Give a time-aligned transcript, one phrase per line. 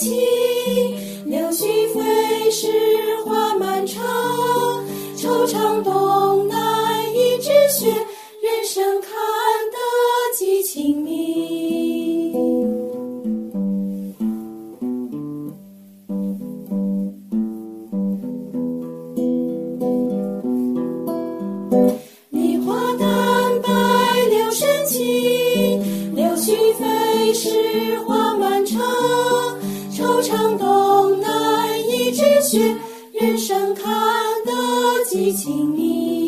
[0.00, 0.10] 青，
[1.26, 2.66] 柳絮飞时
[3.22, 4.02] 花满城，
[5.14, 9.10] 惆怅东南一枝雪，人生看
[9.70, 9.76] 得
[10.38, 11.20] 几清明。
[27.32, 28.09] 是。
[30.60, 32.76] 东南一枝雪，
[33.18, 33.90] 人生看
[34.44, 36.19] 得极清明。